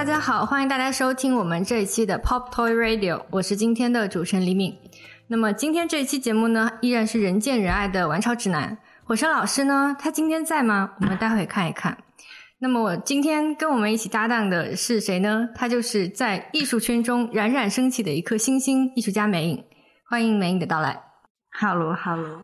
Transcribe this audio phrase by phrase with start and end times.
[0.00, 4.74] 大家好，欢迎大家收听我们这一期的 Pop Toy Radio，我是今天的主持人李敏。
[5.26, 8.78] 那么今天这一期节目呢，依然是人见人爱的玩超指南。
[9.04, 10.92] 火山老师呢，他今天在吗？
[11.02, 11.98] 我们待会看一看。
[12.60, 15.46] 那么我今天跟我们一起搭档的是谁呢？
[15.54, 19.62] 他就是在艺术圈中冉冉升起的一颗星星，艺术家美影。
[20.08, 20.98] 欢迎美影的到来。
[21.60, 22.42] Hello，Hello，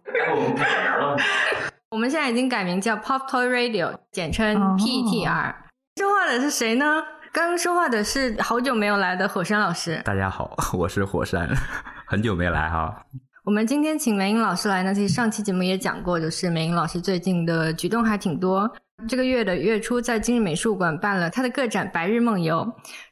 [1.88, 5.54] 我们现在已经改名叫 Pop Toy Radio，简称哦 PTR。
[5.96, 7.02] 说话的是谁呢？
[7.36, 10.00] 刚刚说话的是好久没有来的火山老师。
[10.06, 11.46] 大家好， 我是火山，
[12.08, 13.04] 很久没来哈。
[13.44, 18.74] 我们今天请梅英老师来呢，其实上期节目也讲过，就是梅英老师最近的举动还挺多。
[19.06, 22.60] 这个月的月初，在今日美术馆办了他的个展《白日梦游》，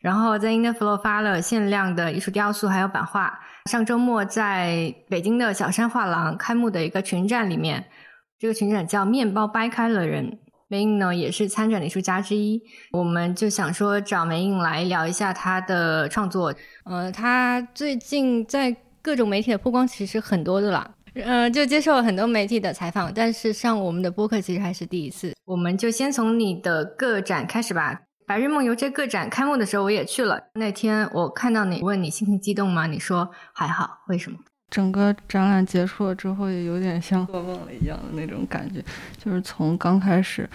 [0.01, 3.39] 然后在 Interflow 发了限量的艺术雕塑还有版画。
[3.67, 7.85] 上周末在北京的小山画廊开幕的一个群展里面，
[8.39, 10.39] 这个群展叫“面包掰开了人”。
[10.69, 12.61] 梅影呢也是参展的艺术家之一，
[12.93, 16.55] 我们就想说找梅影来聊一下他的创作。
[16.85, 25.35] 呃，他最近在各种媒体的曝光其实很多的啦，呃，就接受了很多媒体的采访，但是上我们的播客其实还是第一次。
[25.45, 28.01] 我们就先从你的个展开始吧。
[28.27, 32.87] 白日梦游这个展开幕的时候我也去了，那天我看到你问你心情激动吗？
[32.87, 34.39] 你说还好，为什么？
[34.71, 38.83] 整个展览结束了之后，也有点像做梦了一样的那种感觉，
[39.17, 40.49] 就是从刚开始，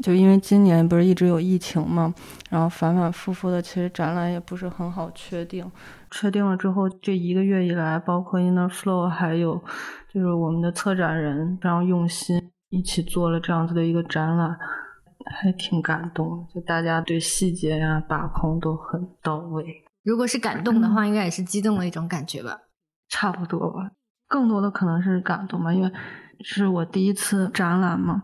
[0.00, 2.14] 就因为今年不是一直有疫情嘛，
[2.50, 5.68] 然后反反复复的，其实展览也不是很好确定。
[6.10, 9.62] 确定了之后，这一个月以来，包括 Inner Flow，还有
[10.12, 14.56] 就是我们的策展人非常用心，一起做了这样子的一个展览，
[15.26, 16.46] 还挺感动。
[16.54, 19.64] 就大家对细节呀、把控都很到位。
[20.04, 22.58] 如果是感动的话，应该也是激动的一种感觉吧。
[23.08, 23.90] 差不多吧，
[24.28, 25.92] 更多的可能是感动吧，因为
[26.44, 28.22] 是我第一次展览嘛，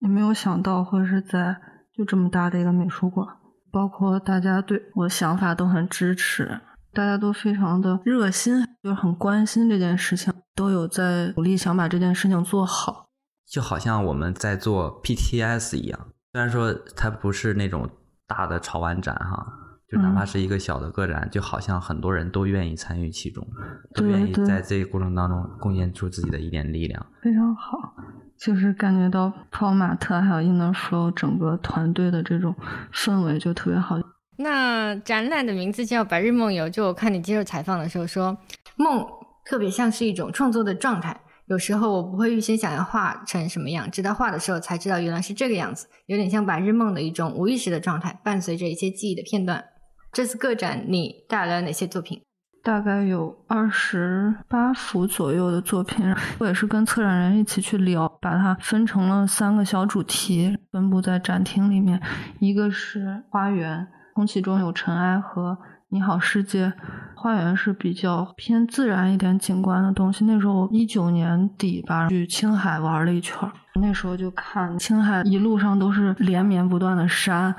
[0.00, 1.56] 也没有想到会是在
[1.96, 3.26] 就这么大的一个美术馆，
[3.70, 6.60] 包括大家对我想法都很支持，
[6.92, 13.06] 大家都非常的热心，就是很关心这件事情，都有在努力想把这件事情做好。
[13.46, 16.00] 就好像我们在做 PTS 一样，
[16.32, 17.90] 虽然说它不是那种
[18.26, 19.46] 大的潮玩展哈，
[19.92, 23.46] 就哪怕是一个小的个展，就好像很多人都愿意参与其中，
[23.94, 27.04] 都愿意在这个过程当中贡献出自己的一点力量。
[27.20, 27.94] 非常好，
[28.38, 32.54] 就是感觉到泡马特还有 Inner Flow 整个团队的这种
[32.90, 33.98] 氛围就特别好。
[34.38, 38.34] 那展览的名字叫《白日梦游》，就我看你接受采访的时候说，
[38.76, 39.06] 梦
[39.44, 41.20] 特别像是一种创作的状态。
[41.46, 49.62] 有时候我不会预先想要画成什么样，直到画的时候才知道原来是这个样子，有点像白日梦的一种无意识的状态，伴随着一些记忆的片段。
[50.12, 52.20] 这次个展你带来了哪些作品？
[52.62, 61.98] 大概有二十八幅左右的作品，我也是跟策展人一起去聊，把它分成了三个小主题，分布在展厅里面。
[62.40, 65.56] 一个是花园，空气中有尘埃和
[65.88, 66.72] 你好世界。
[67.16, 70.26] 花园是比较偏自然一点景观的东西。
[70.26, 77.54] 那时候一九年底吧，去青海玩了一圈，那时候就看青海一路上都是连绵不断的山。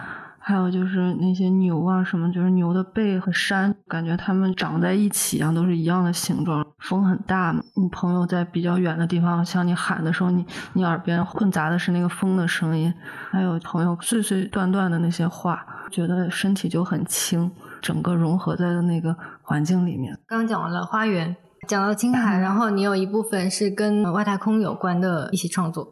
[0.46, 6.66] 还有就是那些牛啊什么，就是牛的背和山，感觉它们长在一起啊，都是一样的形状。
[6.80, 12.94] 风很大嘛，你朋友在比较远的地方向你喊的时候，你你耳边混杂的是那个风的声音，
[13.31, 17.50] 还有朋友碎碎断断的那些话，觉得身体就很轻，
[17.81, 20.14] 整个融合在那个环境里面。
[20.28, 21.34] 刚刚讲完了花园，
[21.70, 25.88] 讲到青海， 然后你有一部分是跟外太空有关的一些创作。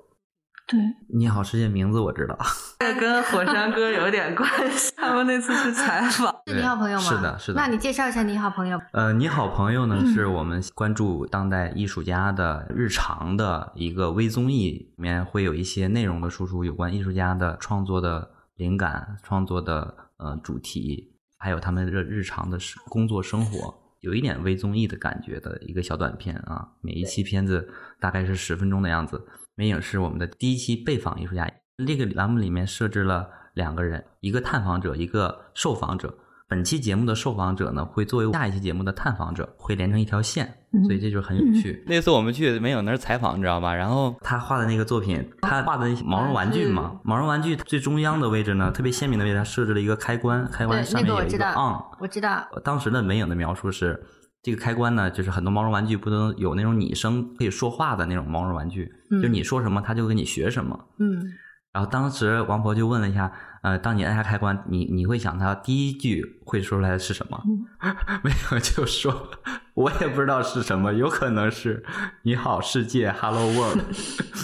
[0.72, 2.38] 对，你好世界名字我知道，
[2.80, 4.94] 这跟火山哥有点关系。
[4.96, 7.04] 他们那次去采访，是你好朋友吗？
[7.04, 7.60] 是的，是的。
[7.60, 8.80] 那你介绍一下你好朋友。
[8.94, 26.68] 呃，你好朋友呢，嗯是我们关注当代艺术家的日常的一个微综艺，里面会有一些内容的输出，有关艺术家的创作的灵感、创作的呃主题，还有他们的日常的生工作生活，有一点微综艺的感觉的一个小短片啊。
[26.82, 27.68] 每一期片子
[28.00, 29.26] 大概是十分钟的样子。
[29.56, 31.52] 美影是我们的第一期被访艺术家，
[31.88, 36.18] 这个栏目里面设置了两个人，一个探访者，一个受访者。
[36.52, 40.46] 本期节目的受访者呢，会作为下一期节目的探访者，会连成一条线，
[40.84, 41.82] 所以这就是很有趣。
[41.88, 43.74] 那次我们去梅影那儿采访，你知道吧？
[43.74, 52.46] 然后他画的那个作品，他画的那些毛绒玩具嘛，毛绒玩具最中央的位置呢，特别鲜明的位置，他设置了一个开关，开关上面有一个个我知道 on。，我知道。
[52.66, 53.98] 当时的美影的描述是，
[54.44, 60.78] 这个开关呢，就是很多毛绒玩具不都有那种拟声可以说话的那种毛绒玩具，嗯就你说什么，他就跟你学什么。
[61.00, 61.32] 嗯，
[61.72, 63.32] 然后当时王婆就问了一下，
[63.62, 67.42] 呃，当你按下开关，你你会想他第一句会说出来的是什么？
[68.24, 69.30] 没有，就说
[69.76, 71.84] 我也不知道是什么，有可能是
[72.24, 73.82] 你好世界，Hello World，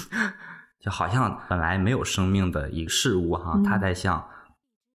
[0.79, 4.23] 就好像本来没有生命的一个事物哈，它在向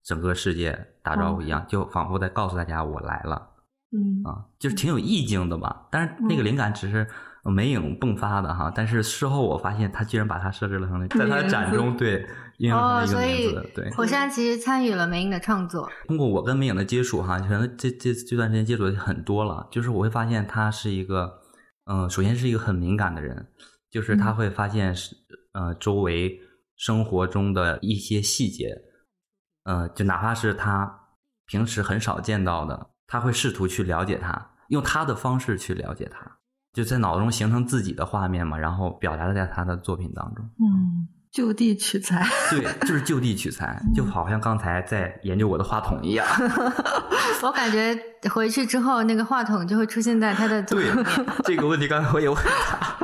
[0.03, 3.49] 整个世界打招呼一样，就仿佛在告诉大家我来了
[3.91, 5.87] 嗯啊，就是挺有意境的吧。
[5.89, 7.07] 但是那个灵感只是
[7.43, 12.27] 美影迸发的哈，但是事后我发现他居然把它设置了成在他的展中 对
[12.59, 13.91] 应用成哦，了一个所以名字，对。
[13.91, 15.89] 火山其实参与了梅影的创作。
[16.07, 21.39] 通过我跟梅影的接触哈，可能这这这段时间接触的很多了，就是我会发现他是一个，
[21.85, 23.47] 嗯、首先是一个很敏感的人，
[23.89, 25.15] 就是他会发现是
[25.53, 26.39] 呃周围
[26.75, 28.73] 生活中的一些细节，
[29.63, 30.99] 呃，就哪怕是他
[31.45, 36.39] 平时很少见到的，他会试图去了解他，用他的方式去了解他，
[36.73, 40.45] 就在脑中形成自己的画面嘛，然后表达在他的作品当中。
[40.59, 42.25] 嗯，就地取材。
[42.49, 46.25] 对，就是就地取材，就好像刚才在研究我的话筒一样。
[47.41, 47.97] 我感觉
[48.29, 50.89] 回去之后，那个话筒就会出现在他的作对。
[51.45, 52.97] 这个问题，刚才我也问他，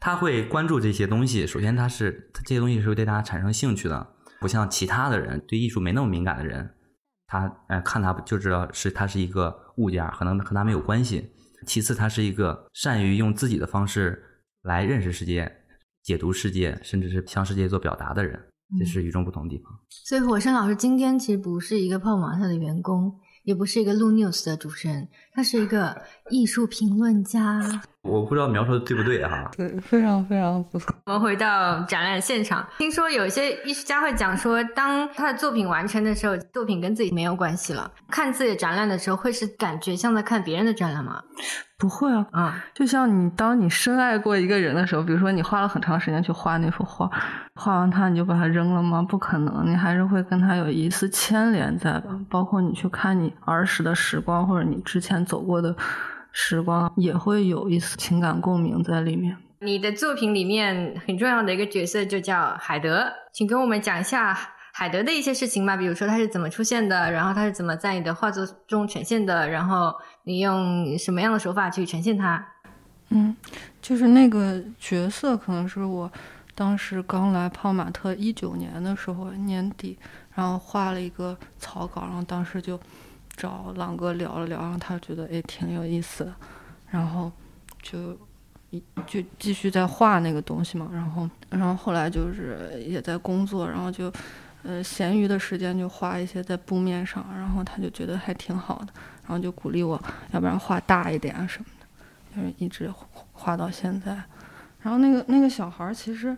[0.00, 1.46] 他会关注这些东西。
[1.46, 6.74] 首先，他是他这些东西是会对他产生兴趣的，不像其他的人对艺术没那么敏感的人，
[7.28, 11.30] 他呃看他就知道是他是一个物件，可能和他没有关系。
[11.66, 14.22] 其次，他是一个善于用自己的方式
[14.62, 15.64] 来认识世界、
[16.06, 18.40] 解读世界，甚至是向世界做表达的人，
[18.78, 19.76] 这是与众不同的地方。
[19.90, 23.12] 所以火山老师今天其实不是一个泡玛特的员工，
[23.42, 26.00] 也不是一个录 news 的主持人，他是一个
[26.30, 27.82] 艺术评论家。
[28.06, 29.50] 我不知道描述的对不对哈。
[29.56, 30.94] 对，非常非常不错。
[31.06, 37.90] 我们回到展览现场，听说有一些艺术家会讲说，当他的作品完成的时候，作品跟自己没有关系了。
[38.10, 41.20] 看自己的展览的时候，会是感觉像在看别人的展览吗？
[41.78, 47.06] 不会啊，啊、就像你当你深爱过一个人的时候，比如说你花了很长时间去画那幅画，
[47.54, 49.02] 画完它你就把它扔了吗？
[49.06, 52.18] 不可能，你还是会跟他有一丝牵连在吧。
[52.30, 55.76] 包括你去看你儿时的时光，或者你之前走过的
[56.38, 59.34] 时光，也会有一丝情感共鸣在里面。
[59.60, 64.38] 你的作品里面很重要的一个角色就叫海德，请跟我们讲一下
[64.74, 65.78] 海德的一些事情吧。
[65.78, 69.94] 比如说他是怎么出现的，然后他是怎么在你的画作中呈现的，然后
[70.24, 72.46] 你用什么样的手法去呈现他？
[73.08, 73.34] 嗯，
[73.80, 76.12] 就是那个角色，可能是我
[76.54, 79.96] 当时刚来泡玛特一九年的时候年底，
[80.34, 82.78] 然后画了一个草稿，然后当时就
[83.36, 86.34] 找朗哥聊了聊，然后他觉得诶挺有意思的，
[86.90, 87.30] 然后
[87.82, 88.18] 就
[88.70, 94.12] 一就继续在画那个东西嘛，然后然后后来就是也在工作，然后就
[94.62, 98.92] 呃闲余的时间就画一些在布面上，然后他就觉得还挺好的，
[99.22, 100.00] 然后就鼓励我，
[100.32, 101.86] 要不然画大一点啊什么的。
[102.34, 102.92] 就是一直
[103.32, 104.12] 画到现在。
[104.82, 106.36] 然后那个那个小孩儿，其实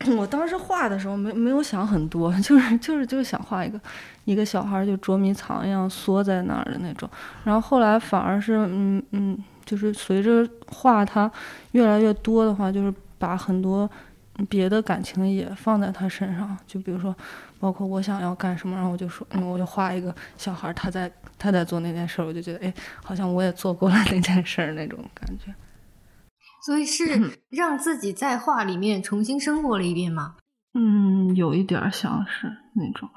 [0.16, 3.78] 我当时画的时候没没有想很多， 就是就是就是想画一个
[4.24, 7.08] 一个小孩儿就捉迷藏一样缩在那儿的那种。
[7.44, 11.30] 然后后来反而是嗯嗯，就是随着画他
[11.72, 13.88] 越来越多的话，就是把很多
[14.48, 16.56] 别的感情也放在他身上。
[16.66, 17.14] 就比如说，
[17.58, 22.72] 包括我想要干什么，然后我就说，嗯，我就画一个小孩，他在他在做那件事儿，我就觉得，哎，
[23.04, 25.52] 好像我也做过了那件事儿那种感觉。
[26.64, 27.04] 所以是
[27.48, 30.36] 让自己在画里面重新生活了一遍吗？
[30.74, 33.08] 嗯，有一点儿像是那种，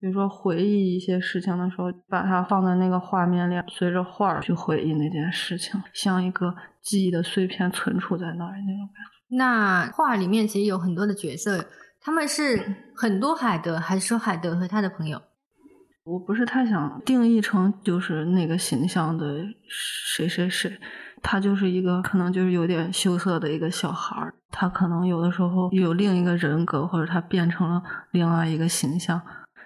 [0.00, 9.36] 比如说回忆一些事情的时候，把它放在那个画面里，随着画儿去回忆那件事情，像一个记忆的碎片存储在那儿那种感觉。
[9.36, 11.66] 那画里面其实有很多的角色，
[12.00, 15.22] 他们是很多海德，还是说海德和他的朋友？
[16.04, 20.76] 我不是太想定义成就是那个形象的谁谁谁，
[21.22, 29.20] 他就是一个可能就是有点羞涩的一个小孩儿，他可能有的时候有另一个人格，或者他变成了另外一个形象，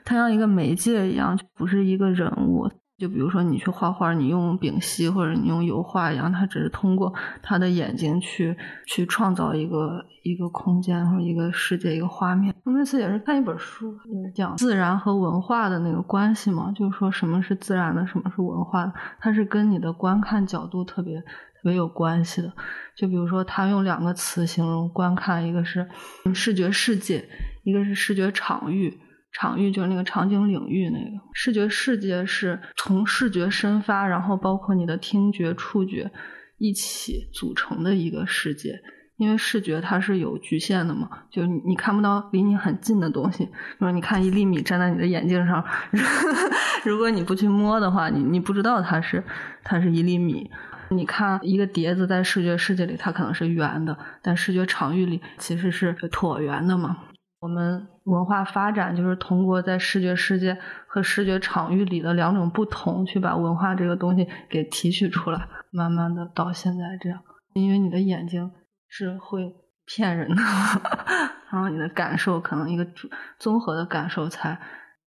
[0.04, 2.70] 他像一个媒介一样，就不是一个人物。
[2.96, 12.54] 就比如说你去画画，你用丙烯或者你用油画一样，他只是通过他的眼睛去去创造一个一个空间或一个世界一个画面。
[12.64, 22.52] 我那次也是看一本书，就是讲自然和文化的那个关系嘛，就是说什么是自然的，什么是文化的，它是跟你的观看角度特别特别有关系的。
[22.96, 25.88] 就比如说他用两个词形容观看，一个是
[26.32, 27.28] 视觉世界，
[27.64, 28.96] 一个是视觉场域。
[29.34, 36.10] 场域就是那个场景领域，那个视觉世界是从视觉生发，然后包括你的听觉、触觉
[36.56, 38.80] 一起组成的一个世界。
[39.16, 45.64] 因为视觉它是有局限的嘛，就是你看不到离你很近的东西，比如你看一粒米站在你的眼睛上，
[46.84, 49.22] 如果你不去摸的话，你你不知道它是
[49.62, 50.50] 它是一粒米。
[50.90, 56.96] 你看一个碟子在视觉世界里，它可能是圆的，但视觉场域里其实是椭圆的嘛。
[57.38, 60.56] 我们文化发展就是通过在视觉世界
[60.86, 67.18] 和视觉场域里的两种不同，去把文化这个东西给提取出来，慢慢的到现在这样。
[67.54, 68.50] 因为你的眼睛
[68.88, 69.50] 是会
[69.86, 70.42] 骗人的，
[71.50, 72.86] 然后你的感受可能一个
[73.38, 74.52] 综合的感受才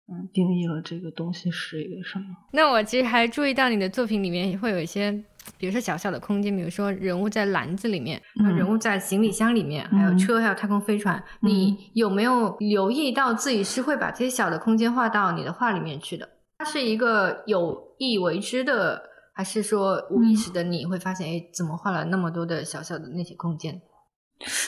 [0.08, 2.25] 嗯定义了这个东西是一个什么。
[2.53, 5.12] 那我其实还注意到你的作品里面会有一些，
[5.58, 8.22] 比如说小小的空间，比如说人物在篮子里面，
[8.55, 11.22] 人物在行李箱里面，还有车，还有太空飞船。
[11.41, 16.27] 你有没有留意到自己是会把这些小的空间画到你的画里面去的？
[16.60, 19.01] 它是一个有意为之的，
[19.34, 20.63] 还是说无意识的？
[20.63, 23.81] 你会发现，哎，怎么画了那么多的小小的那些空间？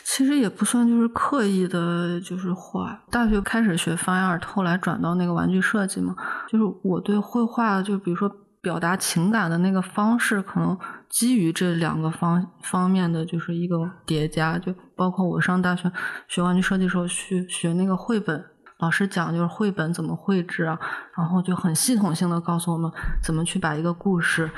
[0.04, 3.02] 其实也不算，就是刻意的，就是画。
[3.10, 6.14] 大学开始学 fine art，后来转到那个玩具设计嘛。
[6.50, 8.30] 就是我对绘画，就比如说
[8.62, 10.78] 表达情感的那个方式，可能
[11.10, 14.60] 基于这两个方方面的，就是一个叠加。
[14.60, 15.92] 就包括我上大学
[16.28, 18.46] 学玩具设计时候去学那个绘本，
[18.80, 20.78] 老师讲就是绘本怎么绘制啊，
[21.18, 22.92] 然后就很系统性的告诉我们
[23.24, 24.50] 怎么去把一个故事。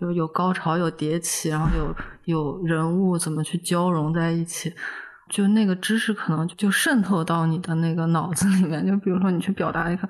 [0.00, 4.72] 就是有高潮，有迭起，然后有有人物怎么去交融在一起，
[5.28, 8.84] 就那个知识可能就渗透到你的那个脑子里面。
[8.86, 10.08] 就比如说你去表达一个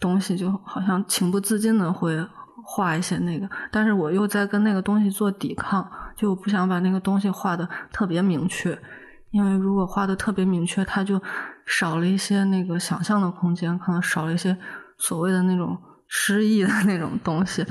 [0.00, 2.16] 东西，就好像情不自禁的会
[2.64, 8.76] 画一些那个，但是我又在跟那个东西做抵抗，就我不想把那个东西画的特别明确，
[9.30, 11.20] 因为如果画的特别明确，它就
[11.66, 14.56] 少了一些那个想象的空间，可能少了一些
[14.98, 15.78] 所谓的那种
[16.08, 17.64] 诗意的那种东西。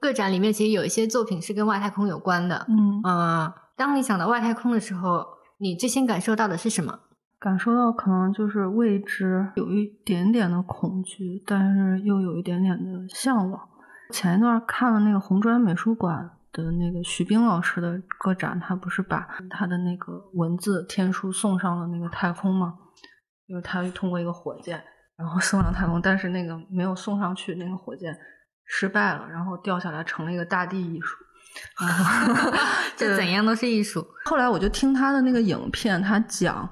[0.00, 2.66] 个展里面其实有一些作品是跟外太空有关的。
[2.68, 5.24] 嗯，呃，当你想到外太空的时候，
[5.58, 7.00] 你最先感受到的是什么？
[7.40, 13.60] 感受到可能就是未知，有一点点的恐惧，但是又有一点点的向往。
[14.10, 22.74] 前一段看了那个红砖美术馆的那个徐冰老师的个展，他不是把他的那个文字天书送上了那个太空吗？
[23.48, 24.82] 就是他通过一个火箭，
[25.16, 28.16] 然后送上太空，但是那个没有送上去，那个火箭。
[28.66, 31.18] 失败了，然后掉下来成了一个大地艺术，
[32.96, 34.02] 这怎样都是艺术。
[34.24, 36.66] 后来我就听他的那个影片，他讲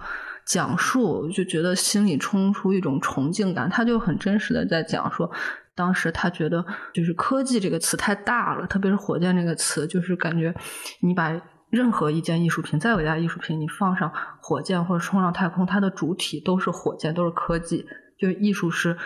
[0.47, 3.69] 讲述，就觉得心里冲出一种崇敬感。
[3.69, 5.31] 他就很真实的在讲说，
[5.75, 10.55] 当时他觉得就是科技这个词太大了，特别是火箭这个词，就是感觉
[11.01, 11.31] 你把
[11.71, 17.87] 任何一件艺术品，再伟大的艺术品，你放上火箭或者冲上太空，它的主体都是火箭，都是科技，
[18.19, 18.97] 就是艺术是。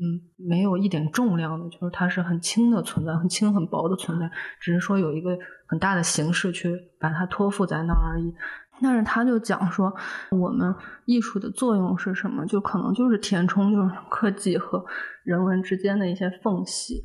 [0.00, 5.36] 嗯，没有一点重量的，就是它是很轻的存在，很轻很薄的存在，只是说有一个
[5.66, 8.32] 很大的形式去把它托付在那儿而已。
[8.80, 9.94] 但是他就讲说，
[10.30, 12.44] 我们艺术的作用是什么？
[12.46, 14.84] 就可能就是填充，就是科技和
[15.24, 17.02] 人文之间的一些缝隙，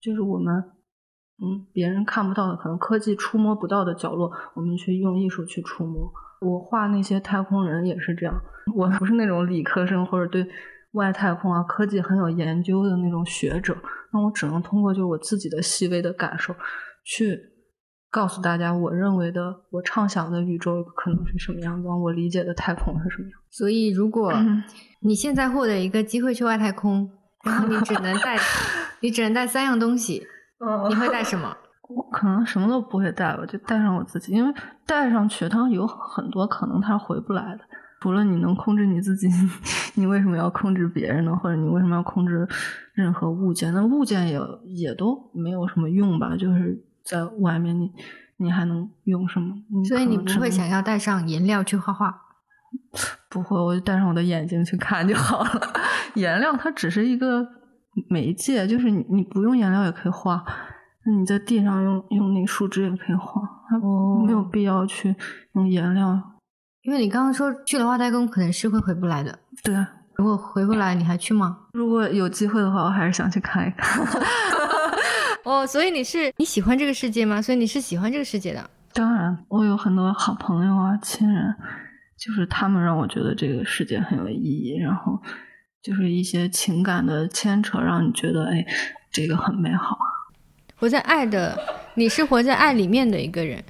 [0.00, 0.54] 就是我们
[1.42, 6.12] 嗯别人看不到的，可能科技触摸不到的角落，我们去用艺术去触摸。
[6.40, 8.34] 我画那些太空人也是这样，
[8.74, 10.46] 我不是那种理科生或者对。
[10.92, 13.74] 外太空啊，科技很有研究的那种学者，
[14.12, 16.54] 那我只能通过就是我自己的细微的感受，
[17.02, 17.34] 去
[18.12, 23.40] 告诉大家，我认为的、我畅想的宇宙可能是什么样子，我理解的太空是什么样。
[23.50, 24.30] 所以，如果
[25.00, 27.10] 你现在获得一个机会去外太空，
[27.42, 28.36] 然后你只能带，
[29.00, 30.22] 你只能带三样东西，
[30.90, 31.56] 你会带 什么？
[31.88, 34.54] 我可能什么都不会带吧，就带上我自己，因为
[34.86, 37.60] 带上去，它有很多可能，它回不来的。
[38.02, 39.28] 除了你能控制你自己，
[39.94, 41.34] 你为什么要控制别人呢？
[41.36, 42.46] 或者你为什么要控制
[42.94, 43.72] 任何物件？
[43.72, 46.36] 那物件也也都没有什么用吧？
[46.36, 47.90] 就是在外面，你
[48.36, 49.54] 你还能用什么？
[49.88, 52.22] 所以你不会想要带上颜料去画画？
[53.28, 55.50] 不会，我就带上我的眼睛去看就好了。
[56.14, 57.46] 颜料它只是一个
[58.08, 60.42] 媒介，就是你你不用颜料也可以画。
[61.04, 63.78] 那你在地上用用那树枝也可以画，它
[64.24, 65.14] 没有必要去
[65.54, 66.20] 用颜料。
[66.82, 69.74] 因为你刚刚说去了外太空可能是会回不来的，对。
[70.16, 71.58] 如果回不来，你还去吗？
[71.72, 74.06] 如果有机会的话，我还是想去看一看。
[75.44, 77.42] 哦，所以你是你喜欢这个世界吗？
[77.42, 78.70] 所以你是喜欢这个世界的？
[78.92, 81.54] 当然，我有很多好朋友啊、亲人，
[82.16, 85.20] 就是他们让我觉得这个世界很有意义，然后
[85.82, 88.64] 就是一些情感的牵扯，让你觉得哎，
[89.10, 89.98] 这个很美好。
[90.76, 91.58] 活在爱的，
[91.94, 93.62] 你是活在爱里面的一个人。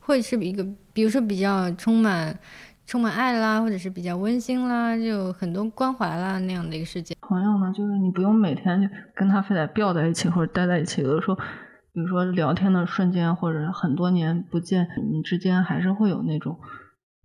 [0.00, 2.38] 会是一个，比如说比较充满
[2.86, 7.16] 充满爱啦，或者是比较温馨啦，就很多关怀啦那样的一个世界。
[7.20, 16.58] 朋友呢，就是你不用每天就跟他非得吊在一起或者待在一起，有的时候，比如说聊天的瞬间，或者很多年不见，你们之间还是会有那种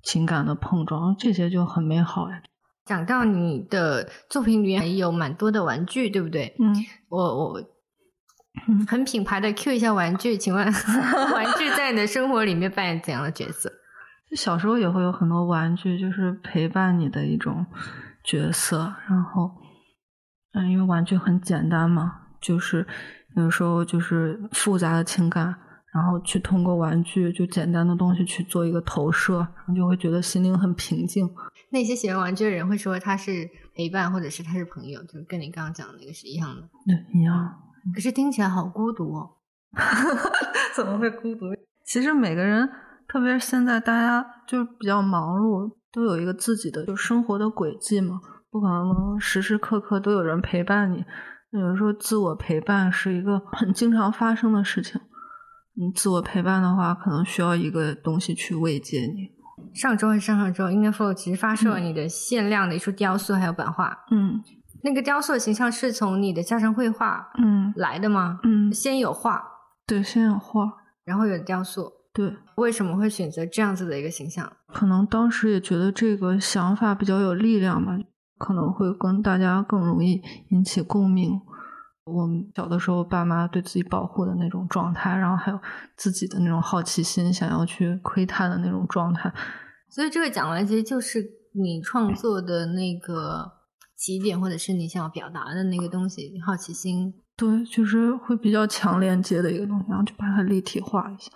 [0.04, 2.42] 情感的碰撞，这些就很美好呀。
[2.86, 6.56] 讲到你的作品里面有蛮多的玩具，对不对？
[6.60, 6.74] 嗯，
[7.10, 7.62] 我我。
[8.86, 10.66] 很品牌的 Q 一下玩具，请问
[11.34, 13.72] 玩具在你的生活里面扮演怎样的角色？
[14.36, 17.66] 小时候也会有很多玩具，就是陪伴你的一种
[18.24, 18.94] 角色。
[19.08, 19.52] 然后，
[20.54, 22.86] 嗯，因为玩具很简单嘛，就是
[23.36, 25.56] 有时候就是复杂的情感，
[25.94, 31.30] 然后去通过玩具就简单的东西去做一个投射，然后就会觉得心灵很平静。
[31.72, 36.62] 那些喜欢玩具的人会说他是陪伴，或者是他是朋友，就是跟你刚刚讲的那个是一样的。
[36.86, 37.54] 对，一样。
[37.94, 39.30] 可是听起来好孤独哦。
[40.76, 41.46] 怎么会孤独？
[41.86, 42.70] 其实每个人，
[43.12, 51.04] 特别是现在大家就是比较忙碌，都有一个自己的就生活的轨迹嘛，不可能时时刻刻都有人陪伴你。
[51.50, 55.02] 有时候自我陪伴是一个很经常发生的事情。
[55.74, 59.30] 你自我陪伴的话，可能需要一个东西去慰藉你。
[59.74, 64.06] 上周还是上上周 i n n e f o 其实发售了你的限量的一束雕塑还有版画。
[64.12, 64.42] 嗯，
[64.84, 68.40] 那个雕塑的形象是从你的家常绘画嗯来的吗？
[68.44, 69.44] 嗯，先有画，
[69.86, 70.64] 对，先有画，
[71.04, 71.92] 然后有雕塑。
[72.14, 74.52] 对，为什么会选择这样子的一个形象？
[74.68, 77.98] 可能当时也觉得这个想法比较有力量吧，
[78.38, 81.40] 可能会跟大家更容易引起共鸣。
[82.04, 85.60] 我们小的时候，爸妈对自己保护的那种状态，然后还有
[85.96, 89.32] 自己的那种好奇心，想要去窥探的那种状态。
[89.90, 93.50] 所以这个讲完，其实就是你创作的那个
[93.96, 97.14] 起点，或者是你想要表达的那个东西，好奇心。
[97.38, 101.32] 对，就是会比较强连接的一个东西，然后就把它立体化一下。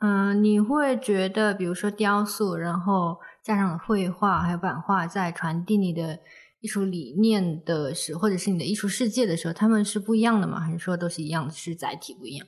[0.00, 6.18] 嗯，你会觉得，比如说雕塑，然后加上绘画还有版画，在传递你的。
[6.62, 10.60] 艺术理念的时，或者是你的艺术世界的时候，他们是不一样的吗？
[10.60, 12.46] 还是说都是一样的，是载体不一样？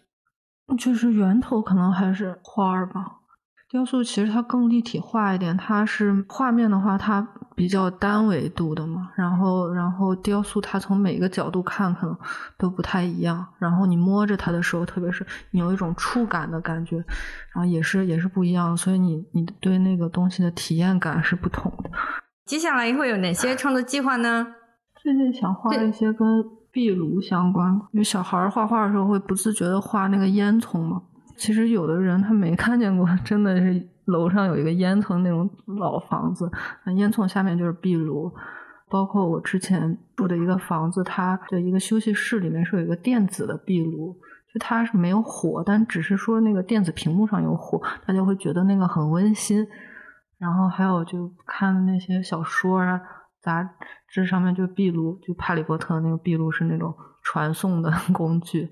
[0.79, 3.22] 就是源头可能还是花儿吧。
[3.73, 7.27] 雕塑其实它更立体化一点，它是画面的话，它
[7.57, 9.09] 比较单维度的嘛。
[9.17, 12.15] 然后，然后雕塑它从每个角度看可能
[12.59, 13.43] 都不太一样。
[13.59, 16.99] 然后你摸着它的时候，特别是你有一种触感的感觉，
[17.55, 18.77] 然后也是也是不一样。
[18.77, 21.91] 所以你你对那个东西的体验感是不同的。
[22.45, 24.47] 接下来会有哪些创作计划呢？
[25.01, 31.01] 最近想画一些跟壁炉相关，因为小孩画画的时候会不自觉的画那个烟囱嘛。
[31.43, 36.49] 其实有的人他没看见过，真的是楼上有一个烟囱那种老房子，
[36.95, 38.33] 烟囱下面就是壁炉。
[38.89, 44.17] 包括我之前住的一个房子，它的一个休息室里面是有一个电子的壁炉，
[44.55, 49.67] 就它是没有火，但只是说那个电子屏幕上有火，大家会觉得那个很温馨。
[50.39, 53.01] 然后还有就看那些小说啊，
[53.43, 53.69] 杂
[54.09, 58.71] 志上面就壁炉，就哈利波特那个壁炉是那种传送的工具，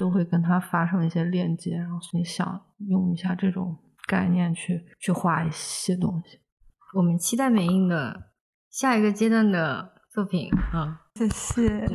[0.00, 2.58] 都会跟它发生一些链接，然后所以想
[2.88, 3.76] 用一下这种
[4.08, 6.40] 概念去去画一些东西。
[6.96, 8.30] 我们期待美印的
[8.70, 11.02] 下一个阶段的作品啊。
[11.16, 11.62] 谢谢。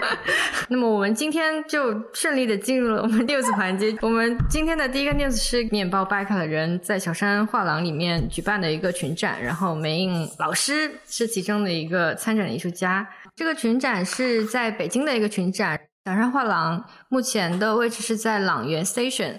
[0.70, 3.94] 那么我们今天就顺利的进入了我们 news 环节。
[4.00, 13.06] 我们今天的第一个 news 是面包掰开的人在小山画廊里面举办的一个群展，然后梅印老师是其中的一个参展的艺术家。
[13.34, 19.38] 这个群展是在北京的一个群展，小山画廊目前的位置是在朗园 station，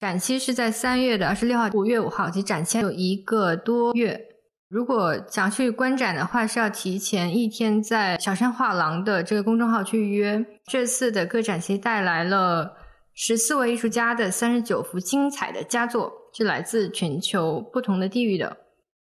[0.00, 4.18] 展期是在三月的二十六号、五月五号，即展期有一个多月。
[4.70, 10.42] 如果想去观展的话，是要提前一天在小山画廊的这个公众号去预约。
[10.64, 12.72] 这次的个展期带来了
[13.12, 18.56] 十四位艺术家的三十九幅精彩的佳作，是来自全球不同的地域的。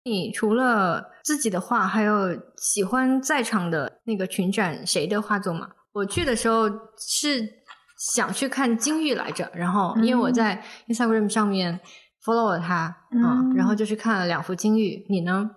[0.04, 5.68] 你除了自己的画，还有喜欢在场的那个群展谁的画作吗？
[5.92, 7.48] 我去的时候是
[8.14, 11.80] 想去看金玉来着，然后因为我在 Instagram 上面。
[12.24, 15.04] follow 了他，嗯，然后就去看了两幅金玉。
[15.08, 15.50] 你呢？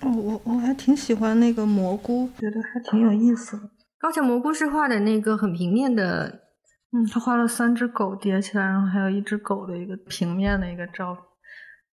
[0.00, 3.68] 哦，我我还挺喜欢那个蘑菇，觉得还挺有意思的。
[3.98, 6.40] 高桥蘑菇是画的那个很平面的，
[6.90, 11.14] 嗯，他画了三只狗叠起来，然后还有一只狗的一个平面的一个照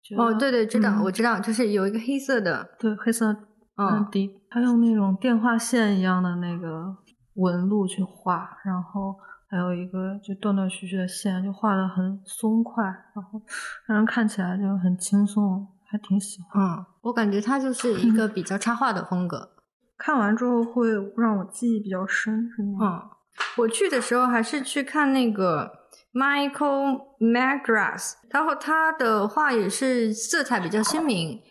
[0.04, 0.20] 片。
[0.20, 3.32] 哦，对对，知道，我知道，就是有一个黑色的，对，黑色
[3.78, 6.94] 嗯底，他用那种电话线一样的那个
[7.40, 9.16] 纹路去画，然后。
[9.52, 13.42] 还有一个就断断续续的线，就画的很松快，然后
[13.88, 16.64] 让人看起来就很轻松，还挺喜欢。
[16.64, 19.50] 嗯，我感觉它就是一个比较插画的风格，
[19.98, 22.78] 看完之后会让我记忆比较深，是吗？
[22.80, 23.10] 嗯，
[23.58, 25.72] 我去的时候还是去看那个
[26.14, 31.42] Michael McGrath，然后他的画也是色彩比较鲜明，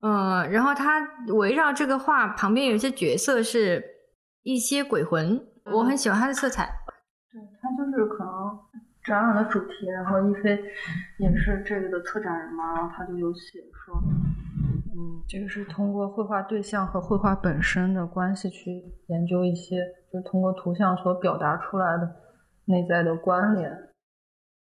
[0.00, 3.84] 嗯，然后他围绕这个画旁边有一些角色是
[4.42, 5.40] 一些鬼魂，
[5.72, 6.64] 我很喜欢他的色彩。
[7.32, 8.58] 对，它就是可能
[9.04, 10.58] 展览的主题，然后一菲
[11.18, 13.94] 也是这个的策展人嘛，然后他就有写说，
[14.96, 19.80] 嗯，这个是通过绘画对象和绘画本身的关系去研究一些，
[20.12, 22.16] 就是通过图像所表达出来的
[22.64, 23.70] 内在的关联。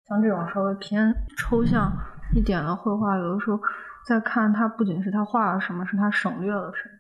[0.08, 1.92] 像这种稍微偏抽象
[2.34, 3.58] 一点的绘画，有的时候
[4.06, 6.94] 在看它，不仅是他画了什么，是他省略了什么，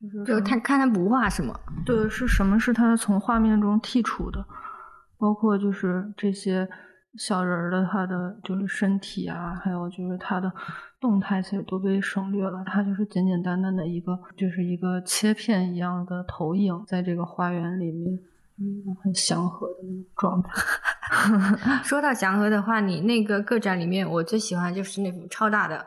[0.00, 4.44] 就是就他看他不画什么，对，是什么是他从画面中剔除的。
[5.18, 6.68] 包括就是这些
[7.18, 10.52] 小人儿的他的就是身体啊，还有就是他的
[11.00, 12.62] 动态，其实都被省略了。
[12.66, 18.14] 他就是简简单单的一个，就是一个切片一样的投影，在这个花园里面，
[18.58, 20.52] 嗯，很祥和的那种状态。
[21.82, 25.82] 说到祥和的话，你那个个展里面，我最喜欢就是那幅超大的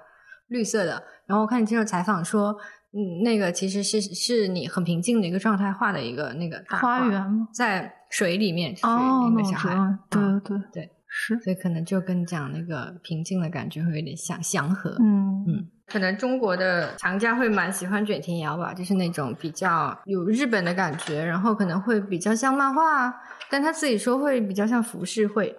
[0.47, 1.03] 绿色的。
[1.27, 2.57] 然后我看你接受采访说，
[2.91, 7.47] 嗯，那个其实是是你很平静的一个状态画的一个那个大花园吗？
[7.53, 14.89] 在水里面哦，那个小孩，对对对，是，所以可能就跟讲那个平静的感觉会有点像祥和。
[14.99, 23.13] 嗯嗯，可能中国的藏家会蛮喜欢卷田遥吧，就是那种比较有日本的感觉，然后可能会比较像漫画，
[23.51, 25.55] 但他自己说会比较像浮世绘，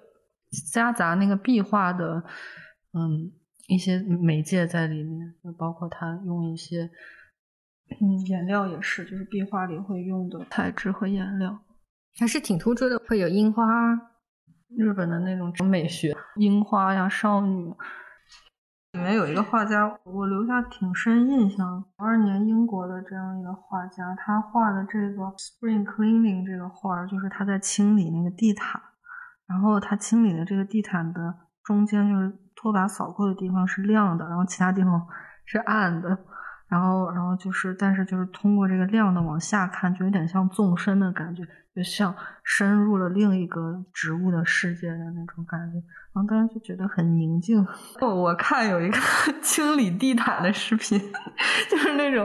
[0.73, 2.25] 夹杂那个壁画的，
[2.93, 3.31] 嗯。
[3.69, 6.91] 一些媒介在里面，就包括他用一些，
[7.99, 11.59] 嗯，颜料也是，就是壁画里会用的材质和颜料，
[12.19, 13.65] 还是挺突出的，会有樱花，
[14.77, 17.75] 日本的那种美学，樱花呀，少女。
[18.93, 28.81] 里面有一个画家，我留下挺深印象，九二年英国的这样一个画家，他画的这个 Spring Cleaning 这个画，就是他在清理那个地毯，
[29.47, 32.39] 然后他清理的这个地毯的中间就是。
[32.63, 35.09] 拖把扫过的地方是亮的，然后其他地方
[35.47, 36.11] 是暗的，
[36.71, 41.43] 然后，然后就是，但是就是通过这个亮的往下看，就有点像纵深的感觉，
[41.75, 45.79] 就像深入了另一个植物的世界的那种感觉。
[46.15, 47.67] 然后当时就觉得很宁静。
[48.01, 48.97] 我看有一个
[49.43, 50.97] 清理地毯的视频，
[51.69, 52.25] 就是那种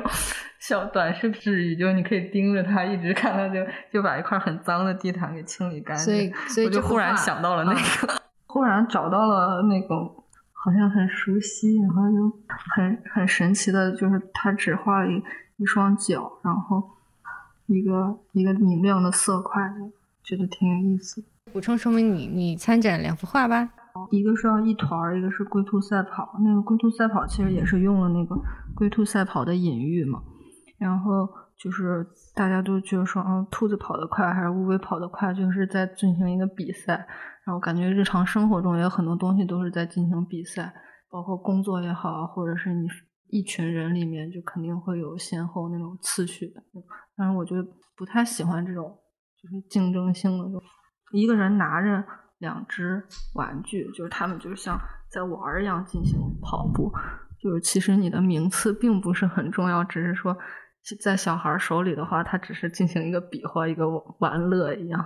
[0.59, 6.05] 小短视频，就你可以盯着它一直看，它就就把一块很脏的地毯给清理干净。
[6.05, 10.23] 所以，所以我就忽然想到了那个，忽然找到了那个。
[10.65, 15.21] 好像很熟悉，然后又很很神奇的，就是他只画了一
[15.57, 16.81] 一双脚，然后
[17.67, 19.61] 一个一个明亮的色块，
[20.23, 21.23] 觉得挺有意思。
[21.53, 23.69] 补充说明，你你参展两幅画吧？
[24.09, 26.35] 一个是要一团，一个是龟兔赛跑。
[26.43, 28.35] 那个龟兔赛跑其实也是用了那个
[28.73, 30.23] 龟兔赛跑的隐喻嘛。
[30.79, 37.07] 然后就是大家都觉得说，嗯，兔子跑得快还是乌龟跑得快，就是在进行一个比赛。
[37.45, 40.73] 然后感觉日常生活中也有很多东西都是在进行比赛，
[41.11, 42.87] 包括工作也好，或者是你
[43.29, 46.63] 一群人里面就肯定会有先后那种次序的。
[47.15, 47.55] 但是我就
[47.95, 48.97] 不太喜欢这种
[49.41, 50.59] 就是竞争性的，
[51.11, 52.03] 一个人拿着
[52.39, 53.03] 两只
[53.35, 54.75] 玩具，就是他们就是像
[55.11, 56.91] 在玩一样进行跑步，
[57.39, 60.35] 就是其实你的名次并不是很重要，只是说
[61.01, 63.87] 在小孩手里的话，他只是进行一个比划，一个
[64.19, 65.03] 玩乐一样。